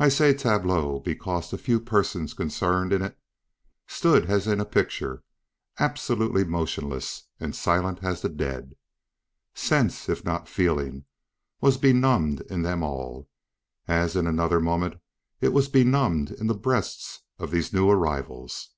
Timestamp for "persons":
1.78-2.34